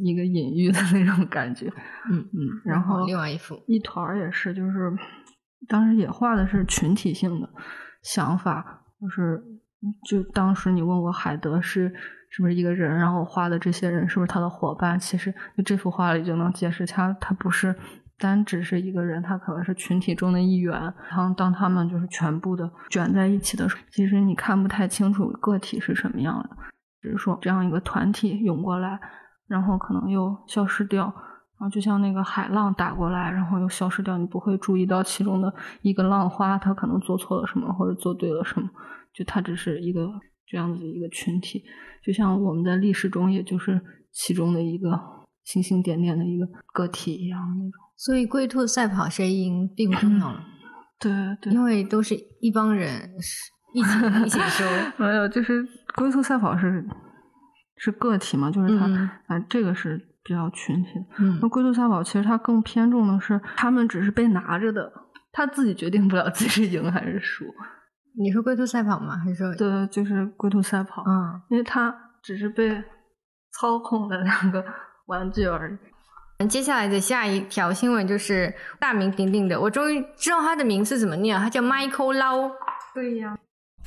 [0.00, 1.66] 一个隐喻的那种感觉，
[2.08, 4.96] 嗯嗯，然后另外一幅一团儿也是，就是
[5.66, 7.50] 当时也画的是群体性的
[8.00, 9.42] 想法，就是
[10.08, 11.92] 就当时你问我海德是
[12.30, 17.74] 是不是一个人，然后画的这些人是不是他的伙伴，其实就这幅画里就能解释，他他不是
[18.18, 20.72] 单只是一个人，他可能是群体中的一员。
[21.08, 26.50] 然后当他们就是全部的卷在一起的时候，其实你看不太清楚个体是什么样的，
[27.00, 28.98] 只是说这样一个团体涌过来。
[29.46, 35.50] 然后可能又消失掉，然后就像那个海浪打过来，然后又消失掉，你不会注意到其中的
[35.80, 38.68] 一个浪花，它可能做错了什么或者做对了什么，
[39.14, 40.06] 就它只是一个
[40.46, 41.64] 这样子一个群体，
[42.04, 43.80] 就像我们在历史中也就是
[44.12, 45.00] 其中的一个
[45.44, 47.87] 星星点点的一个个体一样那种。
[47.98, 50.42] 所以龟兔赛跑谁赢并不重要了，
[50.98, 53.10] 对对，因为都是一帮人
[53.74, 53.88] 一起
[54.24, 54.64] 一起收，
[54.96, 55.62] 没有，就是
[55.96, 56.86] 龟兔赛跑是。
[57.80, 58.50] 是个体嘛？
[58.50, 58.86] 就是他，
[59.28, 60.88] 啊，这个是比较群体。
[61.40, 64.92] 那龟兔赛跑其实它更偏重的是，他们只是被拿着的，
[65.30, 67.44] 他自己决定不了自己是赢还是输。
[68.20, 69.16] 你说龟兔赛跑吗？
[69.16, 69.54] 还是说？
[69.54, 71.04] 对，就是龟兔赛跑。
[71.06, 72.82] 嗯，因为它只是被
[73.52, 74.64] 操控的两个
[75.06, 75.76] 玩具而已。
[76.46, 82.50] 接下来的下一条新闻就是大名鼎鼎的，我终于知道他的名字怎么念，他叫 Michael Lau。
[82.94, 83.36] 对呀。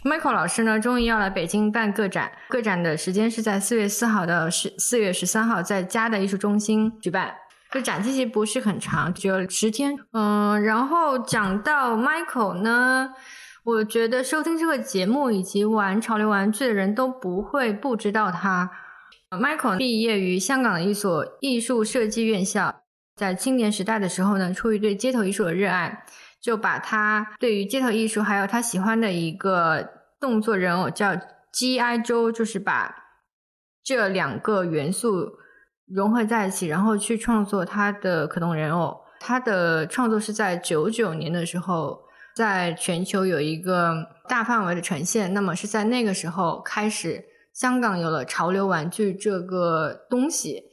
[0.04, 2.32] Michael 老师呢，终于要来北京办个展。
[2.50, 7.34] 个展的时间是在四月四号到十四月十三号，在嘉的艺术中心举办。
[7.70, 9.96] 这展期其实不是很长，只有十天。
[10.12, 13.12] 嗯，然后讲到 Michael 呢，
[13.64, 18.70] 我觉得收听这个节目以及玩潮流玩具的人都不会不知道他。
[19.32, 22.84] Michael 毕业于香港的一所艺术设计院校，
[23.16, 26.06] 在青年时代的时候呢，出于对街头艺术的热爱。
[26.42, 29.88] 就把他对于街头艺术，还有他喜欢的一个
[30.20, 31.16] 动作人偶叫
[31.54, 32.00] G.I.
[32.00, 32.96] 周，就是把
[33.84, 35.34] 这两个元素
[35.86, 39.00] 融合在一起，然后去创作他的可动人偶。
[39.20, 42.02] 他的创作是在九九年的时候，
[42.36, 43.96] 在全球有一个
[44.28, 45.32] 大范围的呈现。
[45.32, 50.64] 那么是在那个时候开始，香港有了潮流玩具这个东西。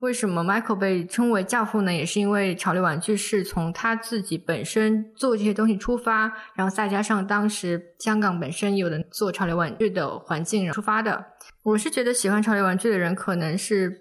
[0.00, 1.92] 为什么 Michael 被称为教父呢？
[1.92, 6.22] 也是因为潮流玩具是从他自己本身做这些东西出发，
[6.54, 11.24] 然后再加上当时香港本身有的做潮流玩具的环境出发的。
[11.62, 13.96] 我是觉得喜欢潮流玩具的人可能是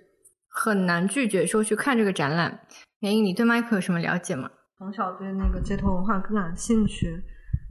[0.49, 2.61] 很难拒绝说去看这个展览。
[3.01, 4.49] 袁英，你对 Michael 有什么了解吗？
[4.79, 7.23] 从小对那个街头文化更感兴趣，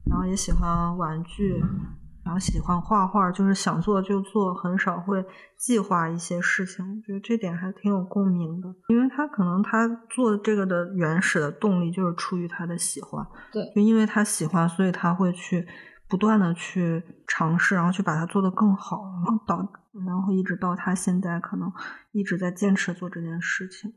[0.08, 1.60] 然后也喜欢玩具。
[2.24, 5.24] 然后喜欢画画，就是想做就做，很少会
[5.56, 6.84] 计划一些事情。
[6.84, 13.26] 我觉得这点还挺有共鸣的，因为他可能他做这个的原始的动力就是出于他的喜欢。
[13.52, 15.66] 对，就因为他喜欢，所以他会去
[16.08, 19.56] 不断的去尝试，然后去把它做得更好，然后到
[20.06, 21.72] 然后一直到他现在可能
[22.12, 23.92] 一直在坚持做这件事情，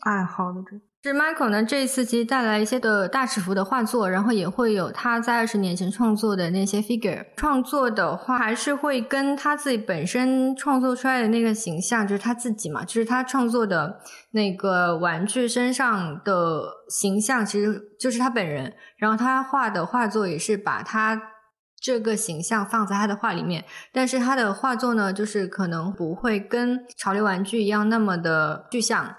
[0.00, 0.80] 爱好的这。
[1.00, 1.64] 是 Michael 呢？
[1.64, 7.24] 这一次其实带来一些的大尺幅的画作，然后也会有他在二十年前创作的那些 figure。
[7.36, 14.00] 创作的话，还是会跟他自己本身创作出来的那个形象，就是他自己嘛，就是他创作的
[14.32, 18.74] 那个玩具身上的形象，其实就是他本人。
[18.96, 21.22] 然后他画的画作也是把他
[21.80, 29.14] 这个形象放在他的画里面，但是他的画作呢，就是可能不会跟潮流玩具一样那么的具象。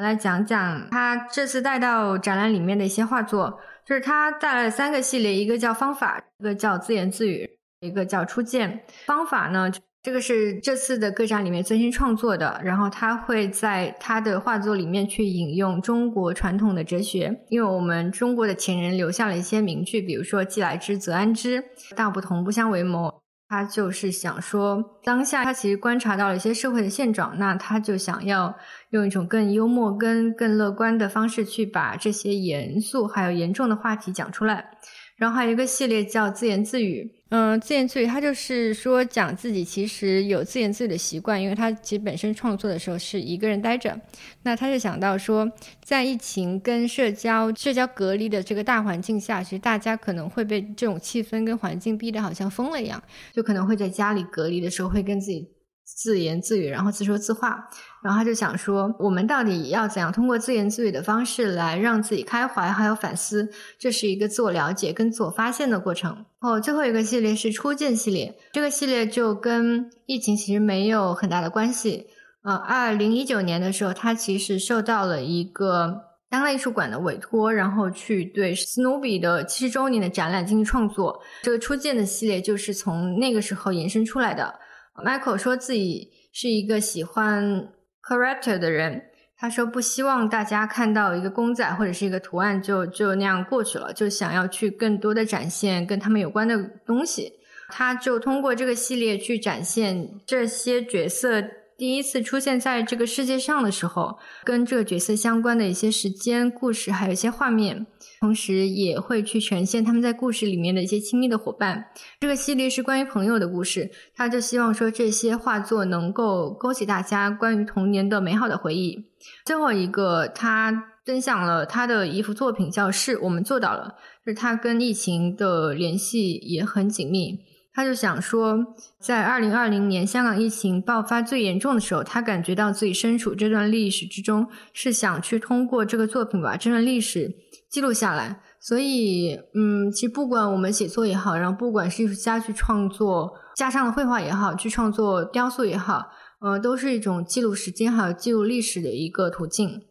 [0.00, 7.48] 来讲讲他这次带到展览里面的一些画作，就是他带来了三个系列，一个叫方法，一个叫自言自语，
[7.80, 8.84] 一个叫初见。
[9.06, 9.70] 方法呢，
[10.02, 21.62] 这个是这次的个展里面最新创作的，然后他会在他的画作里面去引用中国传统的哲学，因为我们中国的前人留下了一些名句，比如说“既来之则安之
[21.94, 23.19] ”，“道不同不相为谋”。
[23.50, 28.56] 他就是想说，当下他其实观察到了一些社会的现状，那他就想要
[28.90, 34.70] 用一种更幽默、跟更乐观的方式去把这些严肃还有严重的话题讲出来。
[35.16, 43.96] 然后还有一个系列叫自言自语，嗯，自言自语，他就是说讲自己其实有自言自语的习惯，因为他其实本身创作的时候是一个人待着，
[44.42, 45.48] 那他就想到说，
[45.80, 53.00] 在疫情跟社交、社交隔离的这个大环境下，其实大家可能会被这种气氛跟环境逼得好像疯了一样，
[53.32, 55.48] 就可能会在家里隔离的时候会跟自己。
[55.96, 57.68] 自言自语，然后自说自话，
[58.02, 63.48] 然后他就想说，我们到底要怎样通过自言自语的方式来让自己开怀，还有反思，
[63.78, 66.24] 这是一个自我了解跟自我发现的过程。
[66.40, 72.06] 哦，最后一个系列是初见系列，这个系列就跟疫情其实没有很大的关系。
[72.42, 76.00] 呃，二零一九年的时候，他其实受到了一个
[76.30, 81.20] 当代艺术馆的委托，然后去对斯努比的七十周年的展览进行创作。
[81.42, 84.54] 这个初见的系列就是从那个时候延伸出来的。
[84.94, 87.72] Michael 说自己是一个喜欢
[88.02, 89.02] character 的人，
[89.36, 97.32] 他说不希望大家看到一个公仔或者是一个图案就就那样过去了，就想要去更多的展现跟他们有关的东西。
[97.72, 101.40] 他就通过这个系列去展现这些角色
[101.80, 107.86] 第一次出现在这个世界上的时候，跟这个角色相关的一些时间、故事，还有一些画面。
[108.20, 111.82] 同时也会去呈现他们在故事里面的一些亲密的伙伴。
[112.20, 119.02] 这个系列是关于朋友的故事，他就希望说这些画作能够勾起大家关于童年的美好的回忆。
[119.46, 127.38] 最后一个，他分享了他的一幅作品，叫《是我们做到了》，就是他跟疫情的联系也很紧密。
[127.72, 128.58] 他就想说，
[128.98, 137.34] 在二零二零年香港疫情爆发最严重的时候，他感觉到自己身处这段历史之中，是想去通过这个作品把这段历史。
[137.70, 146.08] 记录下来，所以，嗯，其实不管我们写作也好，然后不管是艺术家去创作架上的绘画也好，去创作雕塑也好，
[146.40, 149.82] 呃，都是一种记录时间还有记录历史的一个途径。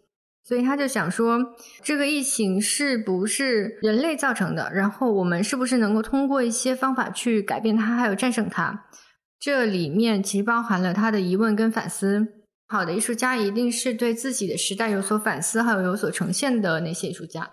[0.50, 1.38] 所以他就想说，
[1.84, 4.72] 这个疫情是不是人类造成的？
[4.74, 8.86] 然后我们是不是能够通过一些方法去改变它，还有战胜它？
[9.40, 12.26] 这里面其实包含了他的疑问跟反思。
[12.68, 17.52] 好的艺术家一定是对自己的时代有所反思，还有有所呈现的那些艺术家。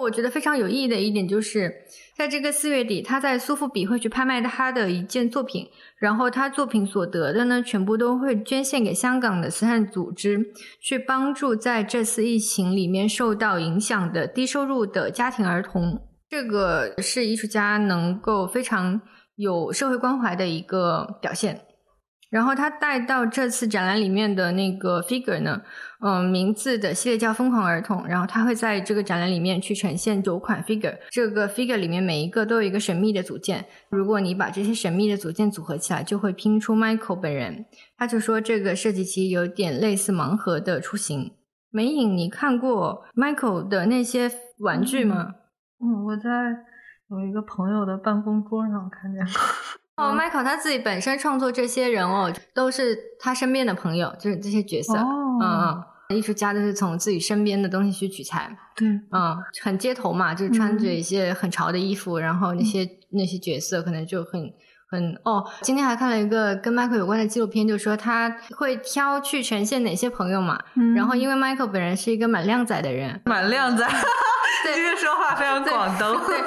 [0.00, 1.72] 我觉得非常有意义的一点就是，
[2.16, 16.00] 在这个四月底，他在苏富比会去拍卖他的一件作品，然后他作品所得的呢，全部都会捐献给香港的慈善组织，去帮助在这次疫情里面受到影响的低收入的家庭儿童。
[16.28, 19.00] 这个是艺术家能够非常
[19.34, 21.62] 有社会关怀的一个表现。
[22.30, 25.62] 然后他带到这次展览里面的那个 figure 呢，
[26.00, 37.64] 嗯，名字的系列叫《疯狂儿童》，然后他会在这个展览里面去呈现九款 figure，这个 figure 里面每一个都有一个神秘的组件，如果你把这些神秘的组件组合起来，就会拼出 Michael 本人。
[37.96, 41.32] 他就说这个设计其实有点类似盲盒的雏形。
[41.70, 45.34] 美影，你看过 Michael 的那些玩具吗？
[45.80, 46.28] 嗯，我在
[47.10, 49.32] 有一个朋友的办公桌上看见过。
[49.98, 54.94] 哦，Michael 他自己本身创作这些人哦都是他身边的朋友，就是这些角色。
[54.96, 55.04] 哦，
[55.42, 64.40] 嗯嗯，艺术家都是从自己身边的东西去取材，对，嗯，很街头嘛，就是穿着嗯一些很潮的衣服，然后那些那些角色可能就很
[64.90, 65.44] 很哦。
[65.62, 70.58] 今天还看了一个跟 Michael 有关的纪录片，就是说他会挑去呈现哪些朋友嘛。
[70.76, 73.84] 嗯然后因为 Michael 本人是一个蛮靓仔的人，蛮靓仔，
[74.64, 76.16] 对 今天说话非常广东。
[76.26, 76.38] 对，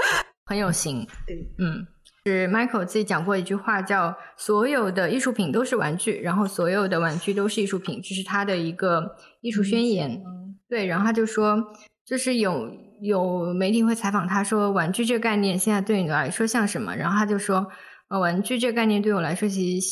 [0.48, 1.06] 很有型。
[1.28, 1.86] 对，嗯，
[2.25, 10.21] 是 Michael 自己讲过一句话，叫“所有的艺术品都是玩具，然后所有的玩具都是艺术品”，这是他的一个艺术宣言。
[10.23, 11.57] 嗯对，然后他就说，
[12.05, 12.69] 就是有
[13.01, 16.95] 有媒体会采访他说，玩具这个概念现在对你来说像什么？
[16.95, 17.67] 然后他就说，
[18.10, 19.88] 呃，玩具这个概念对我来说，其实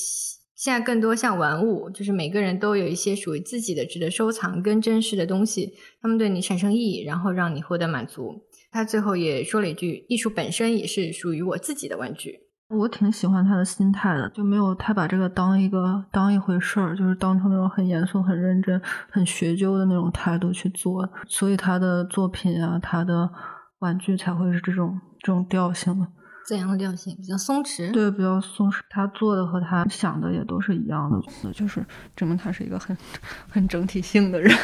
[0.56, 8.46] 现在更多像玩物，就是每个人都有一些属于自己的值得收藏跟珍视的东西，他们对你产生意义，然后让你获得满足。
[8.72, 12.40] 他最后也说了一句：“艺术本身也是属于我自己的玩具。
[12.70, 18.80] 我挺喜欢他的心态的，就没有太把这个当一个当一回事儿，就是当成那种很严肃、很认真、
[19.10, 23.28] 很学究的那种态度去做，所以他的作品啊，他的
[23.80, 26.08] 玩具才会是这种这种调性的。”
[26.48, 27.16] 怎样的调性？
[27.18, 27.92] 比较松弛。
[27.92, 31.84] 对，比较松弛，他做的和他想的也都是一样的，就是
[32.16, 32.96] 证明他是一个很
[33.50, 34.56] 很整体性的人。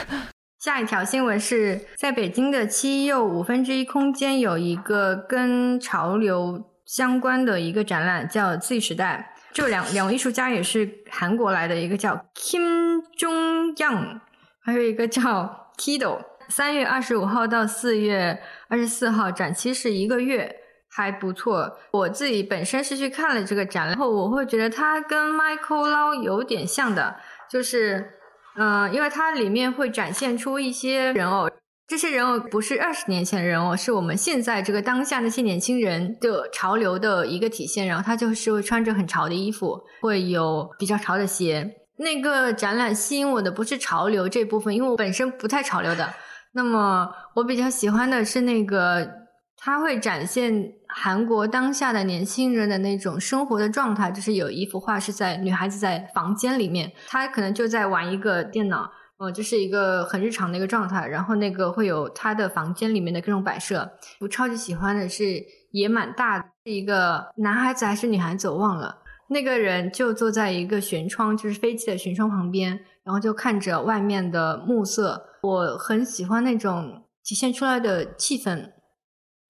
[0.65, 9.35] 下一条新闻是在北京的七又五分之一空间有一个跟潮流相关的一个展览，叫 Z 时代。
[9.53, 14.19] 这两两位艺术家也是韩国来的，一个叫 Kim Jong Young，
[14.63, 16.17] 还有一个叫 Kido。
[16.49, 20.51] 三月二十五号到四月二十四号，展期是一个月，
[20.89, 21.77] 还不错。
[21.91, 28.13] 我自己本身是去看了这个展览，然后我会觉得它跟 Michael Lau 有点像的，就是。
[28.57, 31.49] 嗯，因为它里面会展现出一些人偶，
[31.87, 37.85] 这些人偶不是二十年前的人偶，是我们现在这个当下那些年轻人的潮流的一个体现。
[37.85, 41.69] 然后他就是会穿着很潮的衣服，会有比较潮的鞋。
[41.97, 46.13] 那个展览吸引我的不是潮流这部分，因为我本身不太潮流的。
[46.53, 49.24] 那么我比较喜欢的是那个。
[49.65, 61.07] 它会展现韩国当下的年轻人的那种生活的状态，就是有一幅画是在女孩子在房间里面，她可能就在玩一个电脑，呃，就是一个很日常的一个状态。
[61.07, 63.91] 然后那个会有她的房间里面的各种摆设。
[64.19, 68.95] 我超级喜欢的是也蛮大的，是一个男孩子还是女孩子我忘了。
[69.29, 75.25] 那个人就坐在一个舷窗，就是飞机的舷窗旁边，然后就看着外面的暮色。
[75.41, 78.73] 我很喜欢那种体现出来的气氛。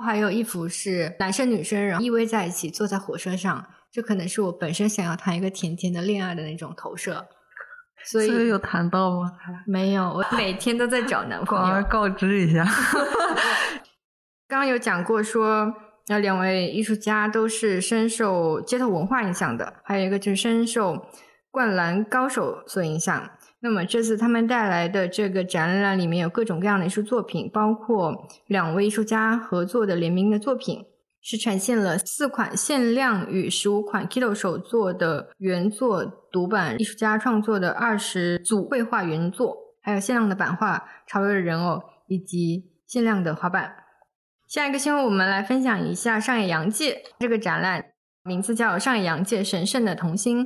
[0.04, 7.28] 还有一幅是男生女生然后依偎在一起坐在火车上，这可能是我本身想要谈一个甜甜的恋爱的那种投射。
[8.04, 9.32] 所以所以有谈到吗？
[9.66, 11.64] 没有，我每天都在找男朋友。
[11.64, 12.64] 广而告知一下。
[14.48, 15.74] 刚刚有讲过说，
[16.08, 20.94] 那两位艺术家都是深受街头文化影响的，还有一个就是深受
[21.56, 23.30] 《灌篮高手》所影响。
[23.62, 30.84] 那么这次他们带来的这个展览里面有各种各样的艺术作品，包括两位艺术家合作的联名的作品，
[31.22, 43.74] 是呈现了四款限量与十五款 Kido 手作的原作独版，艺术家创作的二十组绘画原作，还有限量的版画、潮流的人偶以及限量的滑板。
[44.50, 47.86] 下一个新闻，我们来分享一下上野洋介这个展览，
[48.24, 50.46] 名字叫《上野洋介神圣的童心》。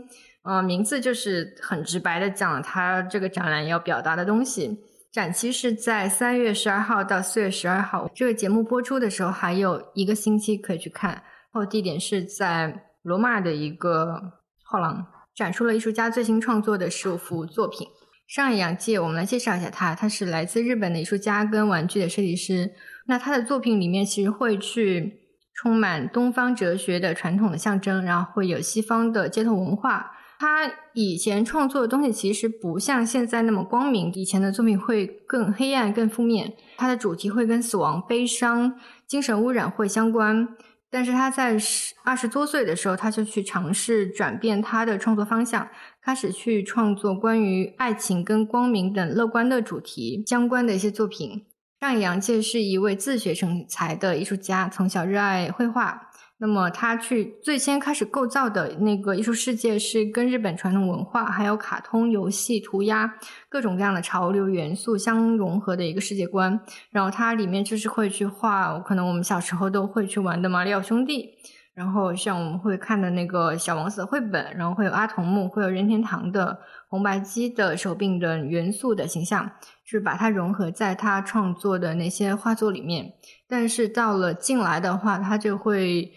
[0.49, 4.75] 呃，名字就是很直白的讲了他这个展览要表达的东西。
[5.11, 8.09] 展期是在三月十二号到四月十二号。
[8.15, 11.11] 这个节目播出的时候还有一个星期可以去看。
[11.11, 11.21] 然
[11.53, 14.19] 后地点是在罗马的一个
[14.65, 17.87] 画廊，展出了艺术家最新创作的十五幅作品。
[18.27, 22.71] 上野洋介，我们来介绍一下他，他是来自日本的艺术家跟玩具的设计师。
[23.05, 25.13] 那他的作品里面其实会去
[25.53, 30.15] 充满东方哲学的传统的象征，然后会有西方的街头文化。
[30.39, 36.53] 他以前创作的东西其实不像现在那么光明，以前的作品会更黑暗、更负面。
[36.77, 40.47] 他的主题会跟死亡、悲伤、精神污染会相关。
[40.89, 41.57] 但是他在
[42.05, 45.67] 二十多岁的时候，他就去尝试转变他的创作方向，
[46.01, 51.45] 开始去创作关于爱情跟光明等乐观的主题相关的一些作品。
[51.81, 56.09] 上野洋介是一位自学成才的艺术家，从小热爱绘画。
[56.41, 63.13] 那么他去最先开始构造的那个艺术世界是跟日本传统文化、还有卡通、游戏、涂鸦
[63.49, 66.57] 各种各样的潮流元素相融合的一个世界观。
[66.91, 71.29] 然后它里面就是会去画，可能我们小时候都会去玩的马里奥兄弟，
[71.73, 79.51] 然后像我们会看的那个小王子的绘本，然后会有阿童木，会有任天堂的红白机的手柄的元素的形象，
[79.83, 83.11] 是把它融合在他创作的那些画作里面。
[83.45, 86.09] 但是到了近来的话，他就会。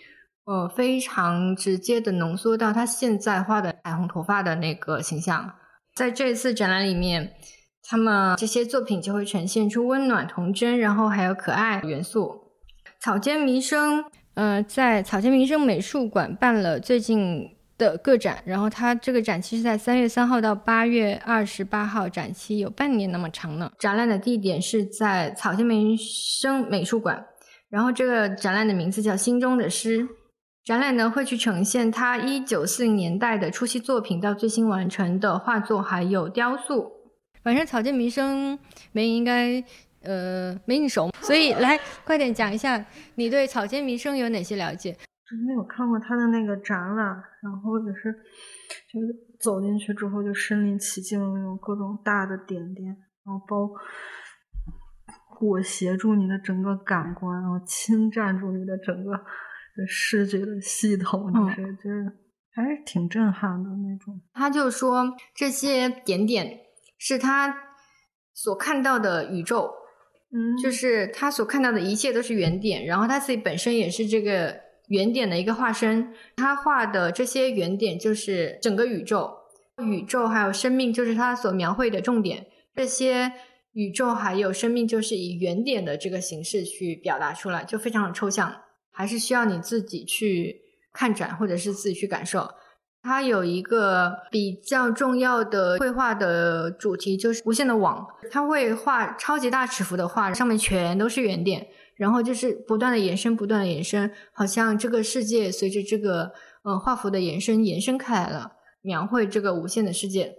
[0.45, 5.53] 呃，非常直接的浓缩到他现在画的彩虹头发的那个形象。
[5.95, 7.33] 在这次展览里面，
[7.85, 12.41] 他们这些作品就会呈现出温暖童真，然后还有可爱元素。
[13.01, 23.71] 草间弥生，呃，在草间弥生美术馆办了最近的个展，然后它这个展期是在三月三号到八月二十八号，展期有半年那么长呢。
[23.79, 27.25] 展览的地点是在草间弥生美术馆，
[27.69, 30.03] 然后这个展览的名字叫《心中的诗》。
[30.65, 36.89] 展览呢会去呈现他一九四零年代的初期作品到最新完成的画作，还有雕塑。
[37.43, 38.57] 反正草间弥生
[38.93, 39.61] 没应该
[40.03, 42.87] 呃没你熟，所以来快点讲一下
[43.17, 44.93] 你对草间弥生有哪些了解？
[44.93, 47.07] 之前有看过他的那个展览，
[47.43, 48.13] 然后也是
[48.93, 49.09] 就是
[49.41, 52.87] 走进去之后就身临其境的那种各种大的点点，
[53.25, 53.69] 然后包
[55.37, 59.11] 裹挟住你的整个感官，然后侵占住你的整个。
[59.89, 62.13] 视觉的系统就是就是
[62.55, 64.21] 还是挺震撼的那种。
[64.35, 66.61] 他就说这些点点
[66.99, 67.55] 是他
[68.35, 69.71] 所看到的宇宙，
[70.33, 74.55] 嗯，就是他所看到的一切都是原点，然后他自己本身也是这个
[74.89, 76.13] 原点的一个化身。
[76.37, 79.31] 他画的这些原点就是整个宇宙，
[79.87, 82.47] 宇宙还有生命就是他所描绘的重点。
[82.75, 83.33] 这些
[83.73, 88.55] 宇宙还有生命就是以原点的这个形式去表达出来，就非常的抽象。
[88.93, 90.61] 还是需要你自己去
[90.93, 92.49] 看展，或者是自己去感受。
[93.03, 98.07] 它有一个比较重要的绘画的主题，就是无限的网。
[98.31, 101.67] 它会画超级大尺幅的画，上面全都是圆点，
[101.97, 106.33] 然后就是不断的延伸，不断的延伸，好像这个世界随着这个
[106.63, 110.37] 呃画幅的延伸延伸开来了，描绘这个无限的世界。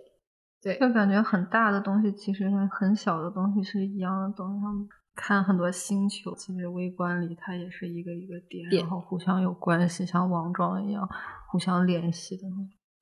[0.61, 4.89] 对，就感觉很大的东西其实跟很小的东西是一样的东西。
[5.15, 11.07] 看很多星球，其实微观里它也是一个一个点，然后互相有关系，像网状一样
[11.49, 12.43] 互相联系的。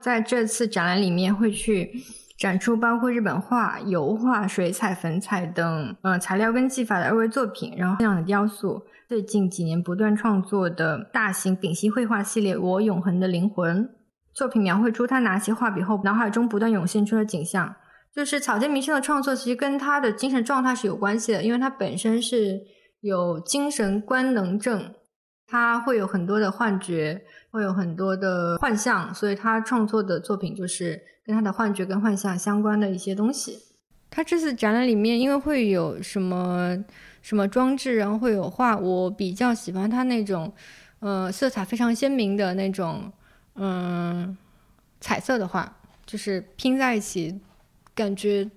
[0.00, 1.90] 在这次展览里面，会去
[2.36, 8.82] 展出包括日本画、油画、水彩、粉彩等呃材料跟技法的二维作品，然后这样的雕塑。
[9.08, 13.84] 最近几年不断创作的大型丙烯绘画系列《我永恒的灵魂》
[14.34, 17.76] 作品，描绘出他拿起画笔后脑海中不断涌现出的景象。
[18.14, 22.60] 就是草间弥生的创作，其实跟他的精神状态是有关系的，因为他本身是
[23.00, 24.94] 有精神官能症，
[25.46, 33.58] 他会有很多的幻觉，会有很多的幻象，所以他创作的作品就是跟他的幻觉跟幻象相关的一些东西。
[34.10, 36.76] 他这次展览里面，因为会有什么
[37.22, 40.52] 什么装置，然后会有画，我比较喜欢他那种，
[41.00, 43.10] 呃，色彩非常鲜明的那种，
[43.54, 44.36] 嗯，
[45.00, 47.40] 彩色的画，就是拼在一起。
[47.94, 48.50] 感觉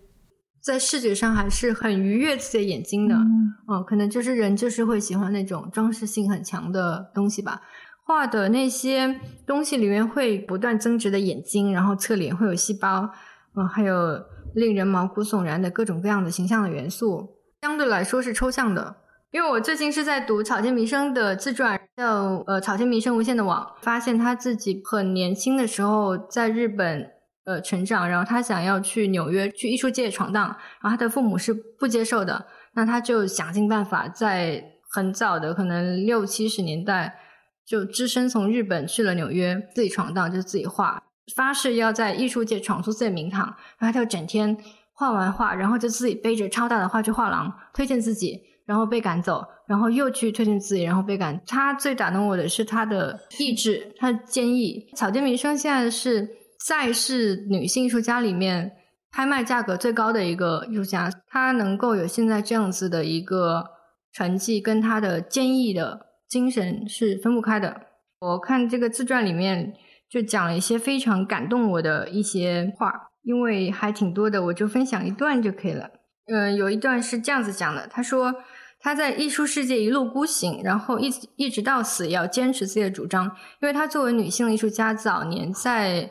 [0.61, 7.61] 在视觉上还是很愉悦自己的眼睛的，嗯，可能就是人就是会喜欢那种装饰性很强的东西吧。
[8.05, 13.09] 画的那些东西里面会不断增值的眼睛，然后侧脸会有细胞，
[13.55, 14.19] 嗯，还有
[14.53, 18.95] 令人毛骨悚然的各种各样的形象的元素，相对来说是抽象的。
[19.31, 27.11] 因为我最近是在读草间弥生的自传，叫呃草间弥生无限的网，发现他自己很年轻的时候在日本。
[27.45, 30.47] 呃，成长，然后他想要去纽约去艺术界闯荡，
[30.81, 32.43] 然后他的父母是不接受的，
[32.73, 37.15] 那他就想尽办法，在很早的可能六七十年代
[37.63, 41.03] 就只身从日本去了纽约，自己闯荡，就自己画，
[41.35, 43.45] 发誓要在艺术界闯出自己的名堂，
[43.77, 44.57] 然后他就整天
[44.93, 51.39] 画完画，然后就自己背着超大的画去画廊推荐自己，然后被赶走，然后又去推荐自己，然后被赶。
[51.45, 54.87] 他最打动我的是他的意志，他的坚毅。
[54.95, 56.27] 草间弥生现在是。
[56.65, 58.75] 在世女性艺术家里面，
[59.11, 63.63] 拍卖价格最高的一个艺术家，她能够有现在这样子的一个
[64.11, 67.81] 成绩，跟她的坚毅的精神是分不开的。
[68.19, 69.75] 我看这个自传里面
[70.09, 72.91] 就讲了一些非常感动我的一些话，
[73.21, 75.87] 因为还挺多的，我就分享一段就可以了。
[76.25, 78.33] 嗯，有一段是这样子讲的，他说
[78.79, 83.25] 他在艺术世界一路孤行，然后一直一直到死也要坚持自己的主张，
[83.61, 86.09] 因为他作为女性艺术家，早年在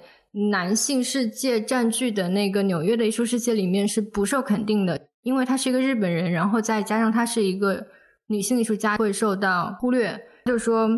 [0.50, 7.86] 男性世界占据的那个纽约的艺术世界里面是不受肯定的，因为他是一个日本人，然后再加上他是一个
[8.26, 10.20] 女性艺术家，会受到忽略。
[10.46, 10.90] 就是说，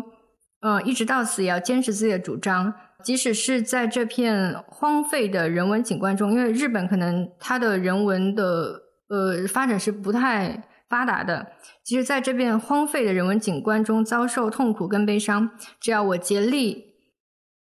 [0.61, 2.73] 呃，一直到死也要坚持自己的主张，
[3.03, 11.45] 即使是在这片荒废的人文景观中，因为日本可能它的人文的呃发展是不太发达的，
[11.83, 16.86] 即使在这片荒废的人文景观中遭受痛苦跟悲伤，只要我竭力。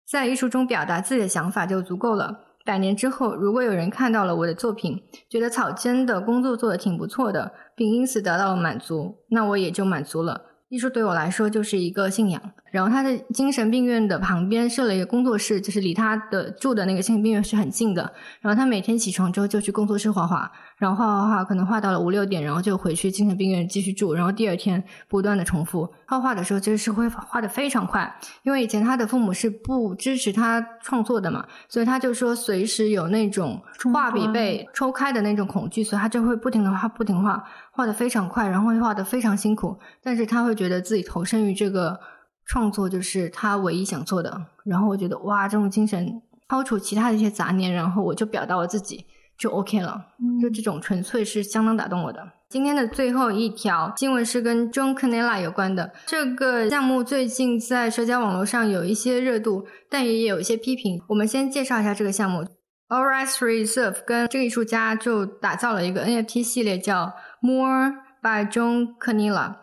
[0.07, 2.41] 在艺术中表达自己的想法就足够了。
[2.65, 10.43] 百年之后，如果有人看到了我的作品，觉得草间的工作做得挺不错的，并因此得到了满足，那我也就满足了。
[10.71, 12.41] 艺术对我来说就是一个信仰。
[12.75, 18.13] 然后他的精神病院的旁边设了一个工作室，就是离他的住的那个精神病院是很近的。
[18.41, 24.13] 然后他每天起床之后就去工作室画画，然后画画画，可能画到了五六点，然后就回去精神病院继续住。
[24.13, 28.13] 然后第二天不断的重复画画的时候，其实是会画的非常快，
[28.43, 33.63] 因为以前他的父母是不支持他创作的嘛，所以他就说随时有那种
[33.93, 37.41] 画笔被抽开的那种恐惧，所以他就会不停的画，不停画。
[37.77, 41.99] 画的非常快，然后会画的非常辛苦，但是他会觉得自己投身于这个
[42.47, 44.47] 创作就是他唯一想做的。
[44.65, 49.05] 然后我觉得哇，这种精神抛除其他的一些杂念，然后我就表达我自己
[49.39, 50.07] 就 OK 了，
[50.41, 52.21] 就这种纯粹是相当打动我的。
[52.49, 61.03] 今天的最后一条新闻是跟 John Canella 有关的，这个项目最近在社交网络上有一些热度，但也有一些批评。
[61.09, 62.47] 我们先介绍一下这个项目
[62.89, 67.13] ，Oris Reserve 跟这个艺术家就打造了一个 NFT 系列，叫。
[67.45, 67.93] More
[68.23, 69.57] by John Canilla。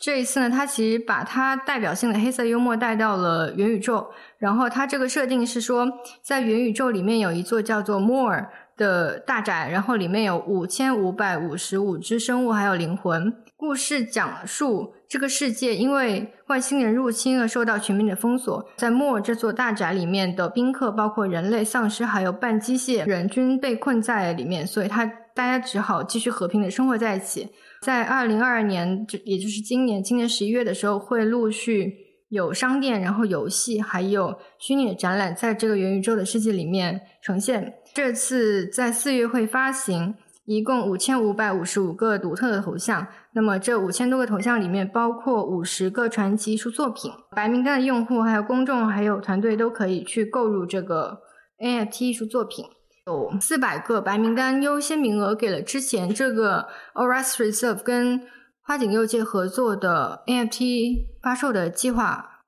[0.00, 4.10] 这一次呢，他其实把他代表性的黑色幽默带到了元宇宙。
[4.38, 5.86] 然后他这个设定是说，
[6.22, 8.46] 在元宇宙里面有一座叫做 More
[8.78, 13.30] 的大宅，然后里面有五千五百五十五只生物还有灵魂。
[13.58, 25.12] 故事讲述这个世界因为外星人入侵而受到全面的封锁，在 More 这座大宅里面的宾客，包括人类、丧尸还有半机械人，均被困在里面，所以他。
[25.32, 27.48] 大家只好继续和平的生活在一起。
[27.80, 31.94] 在二零二二年，就也就是今年，今年十一月的时候，会陆续
[32.28, 37.72] 有商店、然后游戏，还有虚拟的展览，在这个元宇宙的世界里面呈现。
[37.94, 40.14] 这次在四月会发行，
[40.44, 43.06] 一共五千五百五十五个独特的头像。
[43.32, 47.10] 那么这五千多个头像里面，包括五十个传奇艺术作品。
[47.34, 51.18] 白名单的用户、还有公众、还有团队都可以去购入这个
[51.58, 52.66] NFT 艺术作品。
[53.06, 58.20] 有四百个白名单优先名额给了之前这个 Oris Reserve 跟
[58.62, 62.42] 花井佑介合作的 NFT 发售的计划。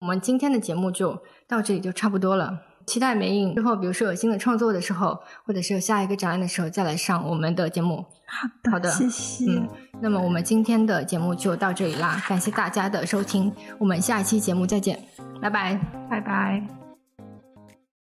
[0.00, 8.06] 我们今天的节目就到这里就差不多了，期待梅影之后，比如说有新的创作的时候，或者是有下一个展览的时候再来上我们的节目。
[8.26, 9.44] 好的，好的，谢谢。
[9.50, 9.68] 嗯，
[10.00, 15.02] 那么我们今天的节目就到这里啦，感谢大家的收听，我们下一期节目再见，
[15.42, 16.77] 拜拜，拜拜。